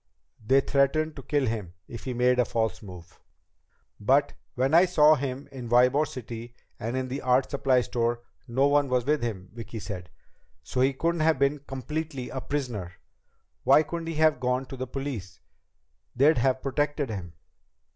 "They 0.43 0.61
threatened 0.61 1.15
to 1.17 1.21
kill 1.21 1.45
him 1.45 1.75
if 1.87 2.05
he 2.05 2.15
made 2.15 2.39
a 2.39 2.43
false 2.45 2.81
move." 2.81 3.19
"But 3.99 4.33
when 4.55 4.73
I 4.73 4.85
saw 4.85 5.13
him 5.13 5.47
in 5.51 5.69
Ybor 5.69 6.07
City 6.07 6.55
and 6.79 6.97
in 6.97 7.07
the 7.07 7.21
art 7.21 7.51
supply 7.51 7.81
store 7.81 8.21
no 8.47 8.65
one 8.65 8.89
was 8.89 9.05
with 9.05 9.21
him," 9.21 9.51
Vicki 9.53 9.77
said. 9.77 10.09
"So 10.63 10.81
he 10.81 10.91
couldn't 10.93 11.21
have 11.21 11.37
been 11.37 11.59
completely 11.67 12.29
a 12.31 12.41
prisoner. 12.41 12.93
Why 13.63 13.83
couldn't 13.83 14.07
he 14.07 14.15
have 14.15 14.39
gone 14.39 14.65
to 14.69 14.75
the 14.75 14.87
police? 14.87 15.39
They'd 16.15 16.39
have 16.39 16.63
protected 16.63 17.11
him." 17.11 17.33